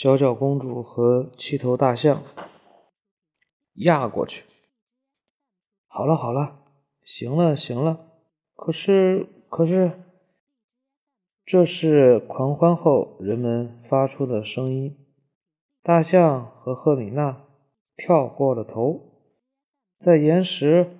[0.00, 2.22] 小脚公主和七头大象
[3.74, 4.44] 压过去。
[5.88, 6.60] 好了好了，
[7.02, 8.12] 行了行了，
[8.54, 9.90] 可是可是，
[11.44, 14.96] 这是狂欢后人们发出的声音。
[15.82, 17.44] 大象和赫米娜
[17.96, 19.00] 跳过了头，
[19.98, 20.96] 在岩石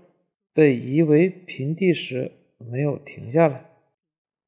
[0.52, 3.70] 被夷为平地时没有停下来。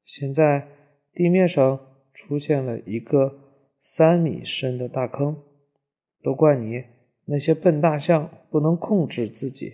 [0.03, 0.67] 现在
[1.13, 1.79] 地面上
[2.13, 3.37] 出现了一个。
[3.81, 5.41] 三米深的大坑，
[6.21, 6.83] 都怪你
[7.25, 9.73] 那些笨大象不能控制自己。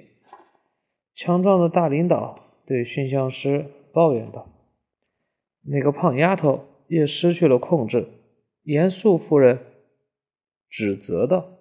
[1.13, 4.47] 强壮的大领导对驯象师抱怨道
[5.67, 8.07] ：“那个胖丫头也失去了控制。”
[8.63, 9.59] 严肃夫人
[10.69, 11.57] 指责道：“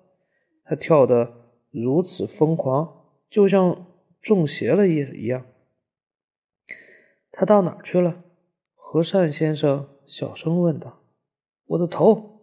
[0.64, 3.86] 她跳得如此疯狂，就像
[4.20, 5.44] 中邪了一一样。”
[7.32, 8.22] 他到哪儿去了？
[8.74, 11.00] 和善先生小声问道
[11.66, 12.34] ：“我的头。”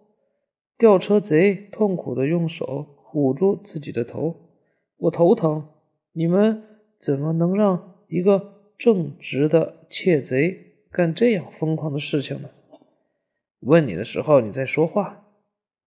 [0.84, 4.36] 吊车贼痛苦地用手捂住自己的头，
[4.98, 5.70] 我头疼。
[6.12, 6.62] 你们
[7.00, 12.50] 怎么能让一个正直的窃贼干这样疯狂的事情呢？
[13.62, 15.26] 问你的时候你在说话。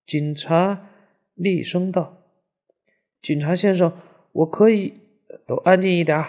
[0.07, 0.89] 警察
[1.35, 2.23] 厉声道
[3.21, 3.93] ：“警察先生，
[4.33, 4.95] 我可以……
[5.47, 6.25] 都安静一点。”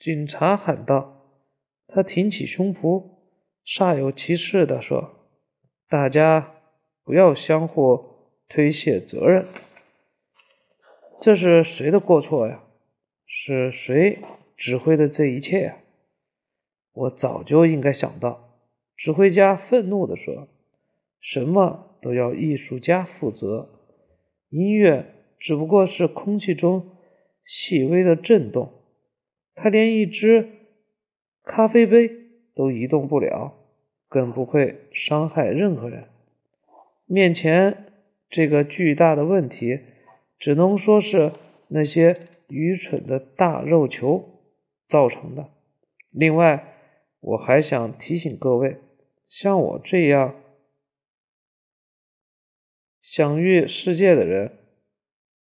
[0.00, 1.28] 警察喊道。
[1.86, 3.04] 他挺起胸脯，
[3.64, 5.28] 煞有其事地说
[5.88, 6.54] ：“大家。”
[7.10, 8.04] 不要相互
[8.48, 9.44] 推卸责任。
[11.20, 12.62] 这是谁的过错呀？
[13.26, 14.20] 是谁
[14.56, 15.78] 指挥的这一切呀？
[16.92, 18.60] 我早就应该想到。
[18.96, 20.46] 指挥家愤怒地说
[21.18, 23.68] ：“什么都要艺术家负责。
[24.50, 26.96] 音乐只不过是空气中
[27.44, 28.84] 细微的震动，
[29.56, 30.48] 它连一只
[31.42, 32.08] 咖啡杯
[32.54, 33.52] 都移动不了，
[34.08, 36.04] 更不会伤害任何人。”
[37.12, 37.92] 面前
[38.28, 39.80] 这个巨大的问题，
[40.38, 41.32] 只能说是
[41.66, 42.16] 那些
[42.46, 44.44] 愚蠢的大肉球
[44.86, 45.50] 造成的。
[46.12, 46.76] 另外，
[47.18, 48.76] 我还想提醒各位，
[49.28, 50.36] 像我这样
[53.02, 54.52] 享誉世界的人，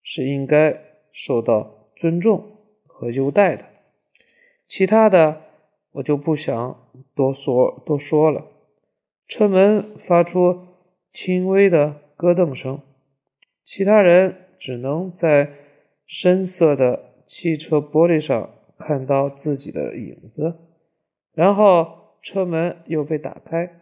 [0.00, 0.80] 是应该
[1.10, 3.64] 受到尊重和优待的。
[4.68, 5.42] 其他的，
[5.90, 8.46] 我就不想多说多说了。
[9.26, 10.67] 车门发出。
[11.20, 12.80] 轻微的咯噔声，
[13.64, 15.52] 其他人只能在
[16.06, 20.60] 深色的汽车玻璃上看到自己的影子。
[21.32, 23.80] 然后车门又被打开，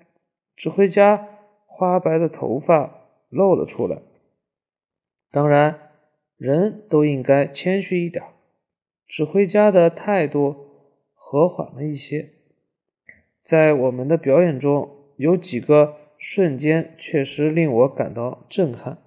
[0.56, 1.28] 指挥家
[1.66, 3.98] 花白的头发露了出来。
[5.30, 5.90] 当然，
[6.38, 8.24] 人都应该谦虚一点。
[9.06, 10.56] 指挥家的态度
[11.12, 12.30] 和缓了一些。
[13.42, 14.88] 在我们的表演中
[15.18, 16.05] 有几个。
[16.18, 18.98] 瞬间确实令我感到震撼，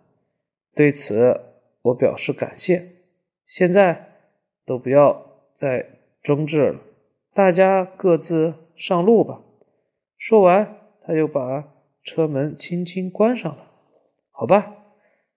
[0.74, 1.42] 对此
[1.81, 2.90] 我表示感谢。
[3.46, 4.08] 现在
[4.66, 5.86] 都不要再
[6.22, 6.80] 争执了，
[7.34, 9.42] 大家各自上路吧。
[10.18, 13.72] 说完，他又把车门轻轻关上了。
[14.31, 14.75] 好吧，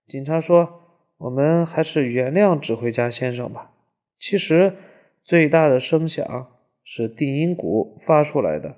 [0.07, 0.81] 警察说
[1.19, 3.73] ：“我们还是原谅指挥家先生吧。”
[4.21, 4.77] 其实，
[5.25, 6.53] 最大的声响
[6.85, 8.77] 是定音鼓发出来的。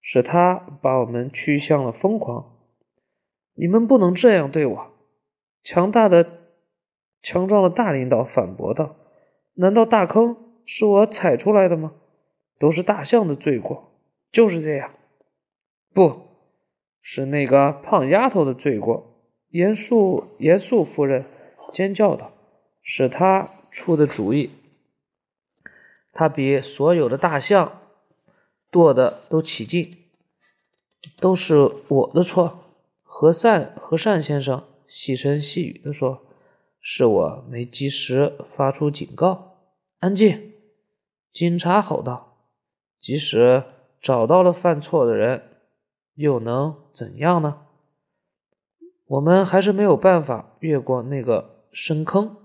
[0.00, 2.56] 是他把我们驱向了疯狂。
[3.54, 4.92] 你们不能这样对我！
[5.62, 6.48] 强大的、
[7.20, 8.96] 强壮的大领导反驳道
[9.54, 11.92] ：“难道大坑是我踩出来的吗？
[12.58, 13.92] 都是大象的罪过。”
[14.32, 14.94] 就是这样，
[15.92, 16.22] 不
[17.02, 19.26] 是那个胖丫头的罪过。
[19.48, 21.26] 严肃、严肃夫人
[21.72, 22.32] 尖叫道
[22.82, 24.50] ：“是他出的主意。
[26.12, 27.79] 他比所有的大象。”
[28.70, 30.06] 剁的都起劲，
[31.20, 32.58] 都是我的错。
[33.02, 36.22] 和善和善先生细声细语地说
[36.80, 39.58] ：“是我没及时发出警告。”
[40.00, 40.54] 安静！
[41.32, 42.46] 警察吼道
[42.98, 43.62] ：“即使
[44.00, 45.42] 找到了犯错的人，
[46.14, 47.66] 又能怎样呢？
[49.06, 52.36] 我们还是没有办法越过那个深坑。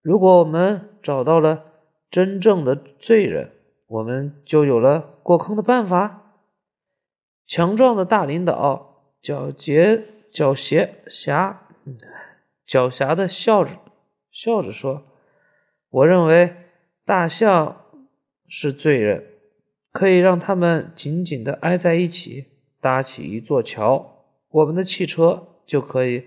[0.00, 1.64] 如果我们找到了
[2.10, 3.52] 真正的罪人，
[3.94, 6.20] 我们就有了。”过坑的办法。
[7.46, 10.02] 强壮的大领导狡黠、
[10.32, 11.68] 狡黠、侠、
[12.66, 13.78] 狡黠的笑着，
[14.30, 15.04] 笑着说
[15.90, 16.56] ：“我认为
[17.04, 17.84] 大象
[18.48, 19.22] 是罪人，
[19.92, 22.46] 可以让他们紧紧的挨在一起，
[22.80, 26.24] 搭起一座桥，我们的汽车就可以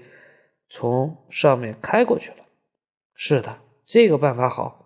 [0.69, 2.37] 从上面开过去了。”
[3.15, 4.85] 是的，这个办法好。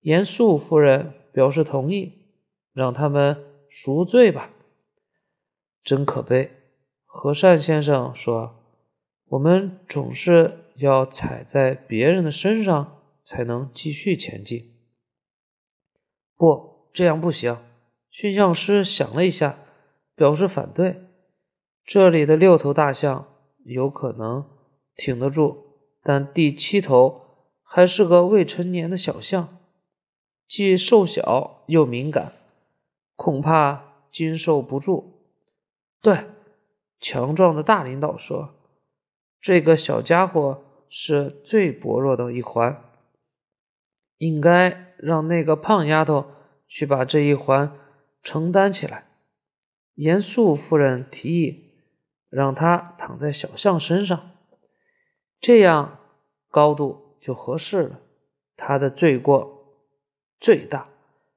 [0.00, 2.24] 严肃夫人表示同意。
[2.72, 4.50] 让他们赎罪吧。
[5.82, 6.50] 真可悲，
[7.06, 8.54] 和善先生说
[9.28, 14.74] ：“我们总是要踩在别人的身上才能继续前进。
[16.36, 17.56] 不，这样不行。
[18.10, 19.58] 驯象师想了一下，
[20.14, 21.00] 表示反对。
[21.82, 23.26] 这里的六头大象
[23.64, 24.44] 有可能
[24.94, 27.22] 挺得住，但第七头
[27.62, 29.60] 还是个未成年的小象，
[30.46, 32.32] 既瘦小又敏感，
[33.16, 35.20] 恐怕经受不住。
[36.00, 36.26] 对，
[37.00, 38.54] 强壮的大领导说。
[39.40, 42.82] 这个小家伙是最薄弱的一环，
[44.18, 46.32] 应该让那个胖丫头
[46.66, 47.72] 去把这一环
[48.22, 49.06] 承担起来。
[49.94, 51.74] 严肃夫人提议，
[52.28, 54.32] 让他躺在小象身上，
[55.40, 56.00] 这样
[56.50, 58.00] 高度就合适了。
[58.56, 59.55] 他的罪过
[60.40, 60.88] 最大，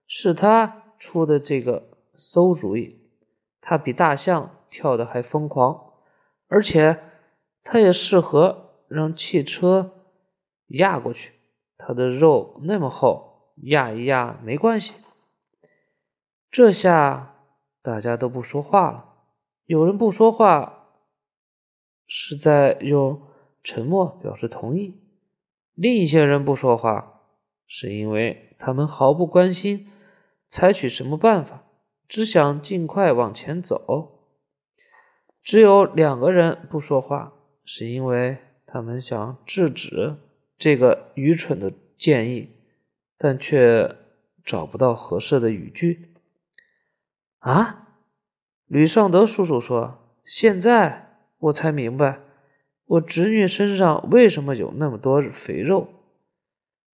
[0.08, 3.00] 是他出的这个馊主意。
[3.62, 5.94] 他比大象跳得还疯狂，
[6.48, 7.04] 而且。
[7.62, 10.06] 他也适合让汽车
[10.70, 11.34] 压过去，
[11.78, 14.96] 他的肉那么厚，压一压没关系。
[16.50, 17.36] 这下
[17.84, 19.14] 大家都不说话了。
[19.66, 20.88] 有人不说话，
[22.08, 23.22] 是在用
[23.62, 24.94] 沉默表示同意；
[25.76, 27.19] 另一些人不说话，
[27.70, 29.88] 是因为他们毫不关心
[30.46, 31.64] 采取什么办法，
[32.06, 34.28] 只想尽快往前走。
[35.42, 37.36] 只有两个人不说话。
[37.72, 40.16] 是因为他们想制止
[40.58, 42.50] 这个愚蠢的建议，
[43.16, 43.96] 但却
[44.44, 46.16] 找不到合适的语句。
[47.38, 47.90] 啊，
[48.66, 52.22] 吕尚德叔叔说：“现在我才明白，
[52.86, 55.88] 我侄女身上为什么有那么多肥肉。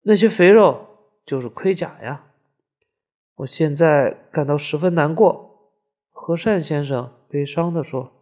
[0.03, 0.87] 那些肥肉
[1.25, 2.25] 就是盔甲呀！
[3.35, 5.49] 我现在感到十分难过。”
[6.11, 8.13] 和善先生悲伤地说：“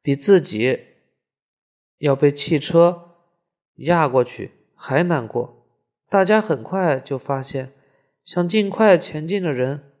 [0.00, 0.86] 比自己。”
[1.98, 3.16] 要被汽车
[3.76, 5.66] 压过去还难过。
[6.08, 7.72] 大家很快就发现，
[8.24, 9.92] 想尽快前进的人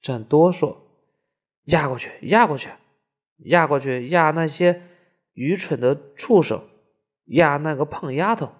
[0.00, 0.76] 占多数。
[1.64, 2.70] 压过去，压过去，
[3.44, 4.82] 压过去，压那些
[5.34, 6.66] 愚蠢的畜生，
[7.26, 8.50] 压那个胖丫头。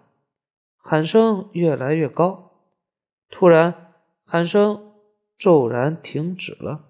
[0.90, 2.62] 喊声越来越高，
[3.28, 3.92] 突然
[4.24, 4.94] 喊声
[5.36, 6.86] 骤然停止了。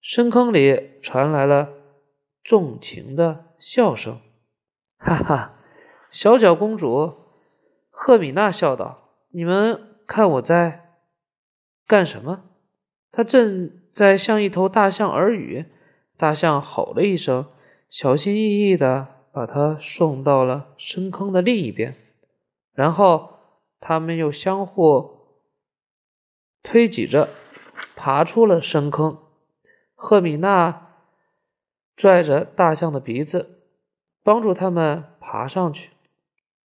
[0.00, 1.68] 深坑里传来了
[2.42, 4.18] 重情的笑声。
[4.96, 5.56] 哈哈，
[6.10, 7.12] 小脚公主
[7.90, 10.96] 赫米娜笑道：“你们看我在
[11.86, 12.44] 干什么？”
[13.12, 15.66] 她正在向一头大象耳语。
[16.16, 17.44] 大象吼了一声，
[17.90, 21.94] 小心翼翼地把它送到了深坑的另一边。
[22.80, 23.28] 然后
[23.78, 25.18] 他们又相互
[26.62, 27.28] 推挤着
[27.94, 29.18] 爬出了深坑。
[29.94, 30.88] 赫米娜
[31.94, 33.58] 拽着大象的鼻子。
[34.22, 35.92] 帮助他们爬上去，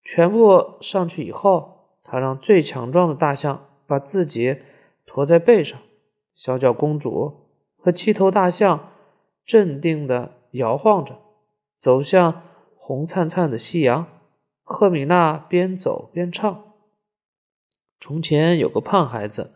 [0.04, 4.60] 全部上去以后，他让最强壮的大象把自己
[5.06, 5.80] 驮在背上。
[6.34, 7.48] 小脚公主
[7.78, 8.90] 和七头大象
[9.44, 11.18] 镇定地摇晃着，
[11.78, 12.42] 走向
[12.76, 14.06] 红灿灿的夕阳。
[14.68, 16.74] 赫米娜边走边唱
[18.00, 19.52] ：“从前有个胖孩子，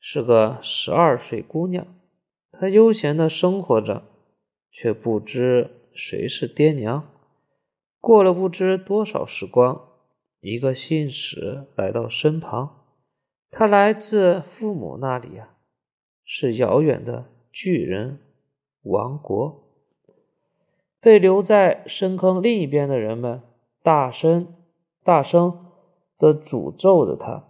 [0.00, 1.86] 是个十二岁姑娘，
[2.50, 4.04] 她悠闲的生活着，
[4.70, 7.06] 却不知谁是爹娘。”
[8.00, 9.90] 过了不知多少时光，
[10.40, 12.86] 一个信使来到身旁。
[13.50, 15.50] 他来自父母那里呀，
[16.24, 18.18] 是遥远的巨人
[18.84, 19.62] 王国。
[21.00, 23.42] 被留在深坑另一边的人们
[23.82, 24.46] 大声、
[25.04, 25.58] 大声
[26.18, 27.44] 的诅咒着他，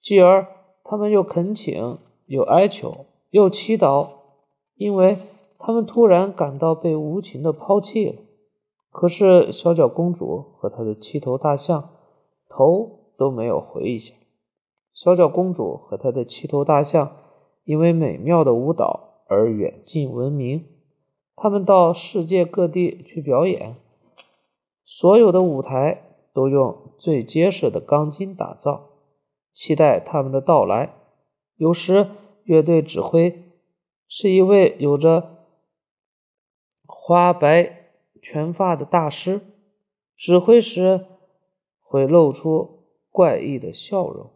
[0.00, 0.46] 继而
[0.82, 4.08] 他们又恳请、又哀求、又祈祷，
[4.76, 5.18] 因为
[5.58, 8.14] 他们突然感到被无情的抛弃了。
[8.90, 11.90] 可是，小脚公主和她的七头大象
[12.48, 14.14] 头都没有回一下。
[14.92, 17.12] 小脚公主和她的七头大象
[17.64, 20.66] 因为美妙的舞蹈而远近闻名，
[21.36, 23.76] 他们到世界各地去表演，
[24.94, 26.02] 所有的舞台
[26.34, 28.90] 都用最结实的钢筋打造，
[29.54, 30.94] 期待他们的到来。
[31.56, 32.08] 有时，
[32.44, 33.42] 乐队指挥
[34.06, 35.46] 是一位有着
[36.86, 37.78] 花白。
[38.20, 39.40] 全发的大师
[40.16, 41.06] 指挥时
[41.80, 44.30] 会露出怪异的笑容，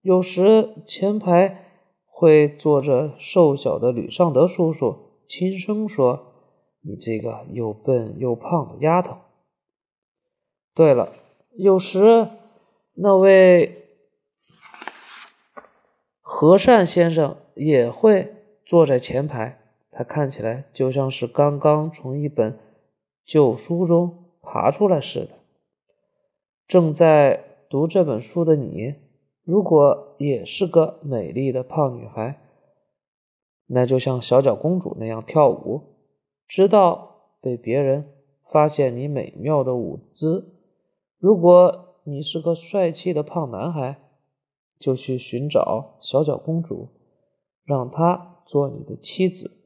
[0.00, 1.66] 有时前排
[2.04, 6.32] 会坐着瘦小的吕尚德叔叔，轻声说
[6.82, 9.18] ：“你这个又笨又胖的丫头。”
[10.78, 11.12] 对了，
[11.56, 12.28] 有时
[12.94, 13.88] 那位
[16.20, 18.32] 和善先生也会
[18.64, 19.58] 坐在前排，
[19.90, 22.56] 他看起来就像是刚刚从一本。
[23.24, 25.30] 旧书中爬出来似的。
[26.68, 28.94] 正在读这本书的你，
[29.42, 32.40] 如果也是个美丽的胖女孩，
[33.66, 35.82] 那就像小脚公主那样跳舞，
[36.46, 38.14] 直到被别人
[38.48, 40.54] 发现你美妙的舞姿。
[41.18, 44.00] 如果你是个帅气的胖男孩，
[44.78, 46.88] 就去寻找小脚公主，
[47.64, 49.58] 让她做你的妻子，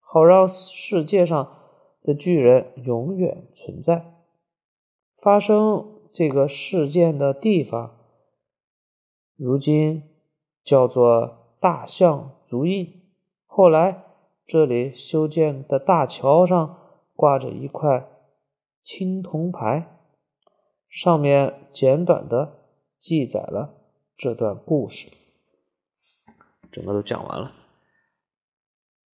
[0.00, 1.56] 好让世界上
[2.02, 4.14] 的巨人永远存在。
[5.18, 7.96] 发生这个事件的地方，
[9.36, 10.02] 如今
[10.64, 13.02] 叫做大象足印。
[13.46, 14.04] 后来，
[14.44, 16.78] 这里修建的大桥上
[17.14, 18.08] 挂着一块
[18.82, 19.95] 青铜牌，
[20.96, 22.56] 上面简短的
[22.98, 23.74] 记载了
[24.16, 25.06] 这段故事。
[26.72, 27.52] 整个都讲完了。